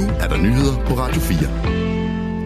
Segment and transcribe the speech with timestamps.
[0.00, 1.80] Nu er der nyheder på Radio 4.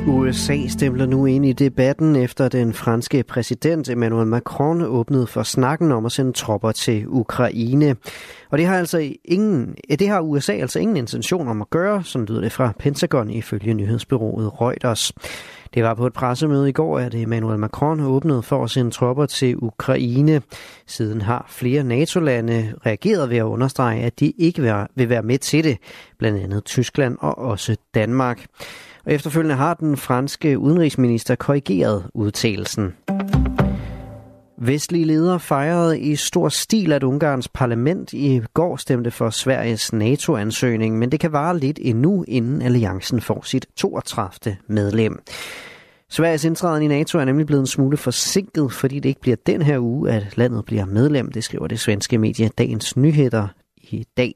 [0.07, 5.93] USA stempler nu ind i debatten efter den franske præsident Emmanuel Macron åbnede for snakken
[5.93, 7.97] om at sende tropper til Ukraine.
[8.51, 12.05] Og det har altså ingen, eh, det har USA altså ingen intention om at gøre,
[12.05, 15.13] som lyder det fra Pentagon ifølge nyhedsbyrået Reuters.
[15.75, 19.27] Det var på et pressemøde i går, at Emmanuel Macron åbnede for at sende tropper
[19.27, 20.43] til Ukraine.
[20.87, 25.65] Siden har flere NATO-lande reageret ved at understrege, at de ikke vil være med til
[25.65, 25.79] det,
[26.19, 28.47] blandt andet Tyskland og også Danmark.
[29.07, 32.95] Og efterfølgende har den franske udenrigsminister korrigeret udtalelsen.
[34.67, 40.99] Vestlige ledere fejrede i stor stil, at Ungarns parlament i går stemte for Sveriges NATO-ansøgning,
[40.99, 44.57] men det kan vare lidt endnu, inden alliancen får sit 32.
[44.69, 45.23] medlem.
[46.11, 49.63] Sveriges indtræden i NATO er nemlig blevet en smule forsinket, fordi det ikke bliver den
[49.63, 53.49] her uge, at landet bliver medlem, det skriver det svenske medie Dagens Nyheder
[53.91, 54.35] i dag.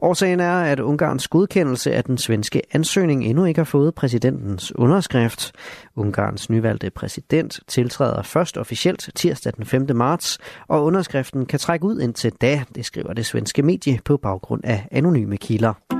[0.00, 5.52] Årsagen er, at Ungarns godkendelse af den svenske ansøgning endnu ikke har fået præsidentens underskrift.
[5.96, 9.86] Ungarns nyvalgte præsident tiltræder først officielt tirsdag den 5.
[9.94, 14.60] marts, og underskriften kan trække ud indtil da, det skriver det svenske medie på baggrund
[14.64, 15.97] af anonyme kilder.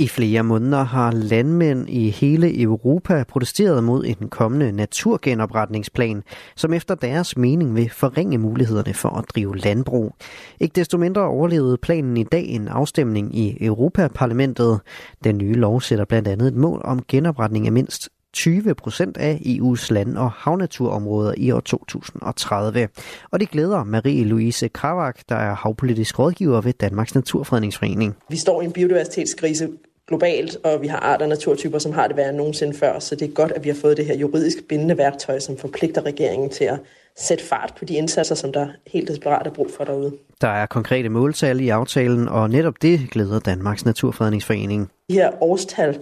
[0.00, 6.22] I flere måneder har landmænd i hele Europa protesteret mod en kommende naturgenopretningsplan,
[6.56, 10.14] som efter deres mening vil forringe mulighederne for at drive landbrug.
[10.60, 14.80] Ikke desto mindre overlevede planen i dag en afstemning i Europaparlamentet.
[15.24, 19.34] Den nye lov sætter blandt andet et mål om genopretning af mindst 20 procent af
[19.46, 22.88] EU's land- og havnaturområder i år 2030.
[23.30, 28.16] Og det glæder Marie-Louise Kravak, der er havpolitisk rådgiver ved Danmarks Naturfredningsforening.
[28.28, 29.68] Vi står i en biodiversitetskrise
[30.10, 32.98] globalt, og vi har arter og naturtyper, som har det værre end nogensinde før.
[32.98, 36.06] Så det er godt, at vi har fået det her juridisk bindende værktøj, som forpligter
[36.06, 36.78] regeringen til at
[37.16, 40.12] sætte fart på de indsatser, som der helt desperat er brug for derude.
[40.40, 44.90] Der er konkrete måltal i aftalen, og netop det glæder Danmarks Naturfredningsforening.
[45.08, 45.98] De her årstal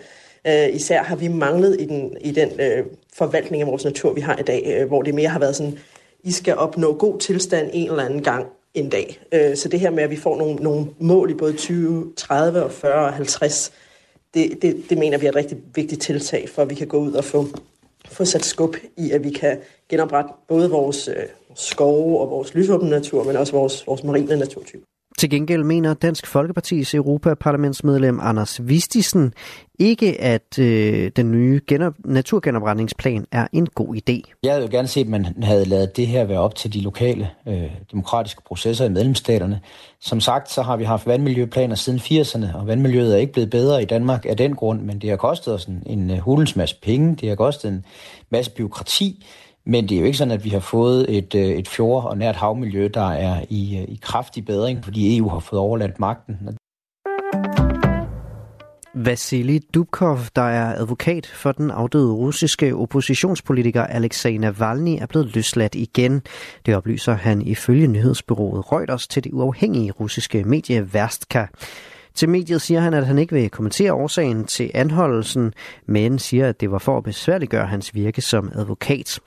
[0.47, 4.21] øh, især har vi manglet i den, i den øh, forvaltning af vores natur, vi
[4.21, 5.79] har i dag, øh, hvor det mere har været sådan,
[6.25, 9.21] I skal opnå god tilstand en eller anden gang en dag.
[9.33, 12.63] Øh, så det her med, at vi får nogle, nogle mål i både 20, 30
[12.63, 13.73] og 40 og 50,
[14.35, 16.99] det, det, det mener vi er et rigtig vigtigt tiltag, for at vi kan gå
[16.99, 17.47] ud og få,
[18.07, 19.59] få sat skub i, at vi kan
[19.89, 24.88] genoprette både vores øh, skove og vores lysåbne natur, men også vores, vores marine naturtyper.
[25.19, 29.35] Til gengæld mener Dansk Folkepartis Europaparlamentsmedlem Anders Vistisen
[29.79, 34.33] ikke, at øh, den nye genop- naturgenopretningsplan er en god idé.
[34.43, 36.81] Jeg havde jo gerne set, at man havde lavet det her være op til de
[36.81, 39.61] lokale øh, demokratiske processer i medlemsstaterne.
[40.01, 43.83] Som sagt, så har vi haft vandmiljøplaner siden 80'erne, og vandmiljøet er ikke blevet bedre
[43.83, 46.77] i Danmark af den grund, men det har kostet os en, en øh, hulens masse
[46.83, 47.85] penge, det har kostet en
[48.31, 49.25] masse byråkrati,
[49.69, 52.19] men det er jo ikke sådan, at vi har fået et, øh, et fjord- og
[52.19, 56.37] nært havmiljø, der er i, øh, i kraftig bedring, fordi EU har fået overladt magten.
[58.95, 65.75] Vasili Dubkov, der er advokat for den afdøde russiske oppositionspolitiker Alexei Navalny, er blevet løsladt
[65.75, 66.23] igen.
[66.67, 71.47] Det oplyser han ifølge nyhedsbyrået Reuters til det uafhængige russiske medie Verstka.
[72.19, 75.53] Til mediet siger han, at han ikke vil kommentere årsagen til anholdelsen,
[75.87, 79.21] men siger, at det var for at besværliggøre hans virke som advokat.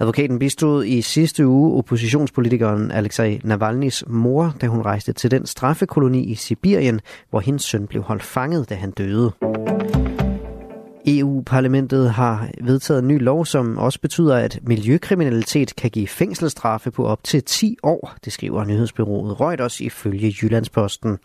[0.00, 6.24] Advokaten bistod i sidste uge oppositionspolitikeren Alexei Navalny's mor, da hun rejste til den straffekoloni
[6.24, 7.00] i Sibirien,
[7.30, 9.32] hvor hendes søn blev holdt fanget, da han døde.
[11.06, 17.06] EU-parlamentet har vedtaget en ny lov, som også betyder, at miljøkriminalitet kan give fængselsstraffe på
[17.06, 21.18] op til 10 år, det skriver nyhedsbyrået Reuters ifølge Jyllandsposten.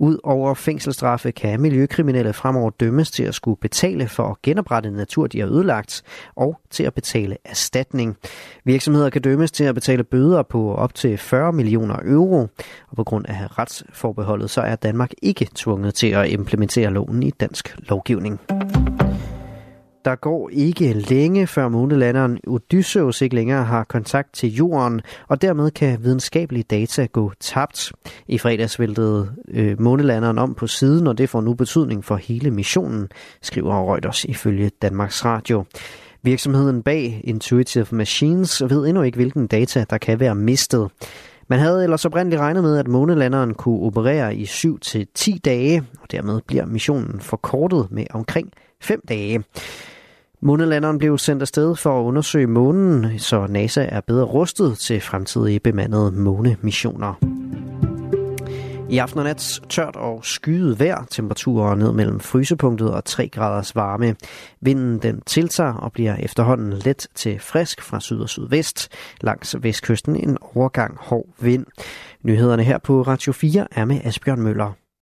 [0.00, 5.26] Ud over fængselsstraffe kan miljøkriminelle fremover dømmes til at skulle betale for at genoprette natur,
[5.26, 6.02] de har ødelagt,
[6.36, 8.16] og til at betale erstatning.
[8.64, 12.46] Virksomheder kan dømmes til at betale bøder på op til 40 millioner euro,
[12.88, 17.30] og på grund af retsforbeholdet så er Danmark ikke tvunget til at implementere loven i
[17.30, 18.40] dansk lovgivning.
[20.08, 25.70] Der går ikke længe, før månelanderen Odysseus ikke længere har kontakt til jorden, og dermed
[25.70, 27.92] kan videnskabelige data gå tabt.
[28.28, 32.50] I fredags væltede øh, månelanderen om på siden, og det får nu betydning for hele
[32.50, 33.08] missionen,
[33.42, 35.64] skriver Reuters ifølge Danmarks Radio.
[36.22, 40.90] Virksomheden bag Intuitive Machines ved endnu ikke, hvilken data der kan være mistet.
[41.48, 46.40] Man havde ellers oprindeligt regnet med, at månelanderen kunne operere i 7-10 dage, og dermed
[46.46, 49.44] bliver missionen forkortet med omkring 5 dage.
[50.40, 55.60] Månelanderen blev sendt afsted for at undersøge månen, så NASA er bedre rustet til fremtidige
[55.60, 57.14] bemandede månemissioner.
[58.90, 63.76] I aften og nat tørt og skyet vejr, temperaturer ned mellem frysepunktet og 3 graders
[63.76, 64.16] varme.
[64.60, 68.88] Vinden den tiltager og bliver efterhånden let til frisk fra syd og sydvest.
[69.20, 71.66] Langs vestkysten en overgang hård vind.
[72.22, 74.72] Nyhederne her på Radio 4 er med Asbjørn Møller.